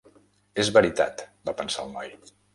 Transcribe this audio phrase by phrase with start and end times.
[0.63, 2.13] És veritat, va pensar el noi.